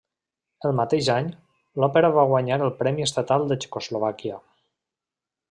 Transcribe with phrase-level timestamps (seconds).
[0.69, 1.29] El mateix any,
[1.83, 4.41] l'òpera va guanyar el Premi Estatal de Txecoslovàquia.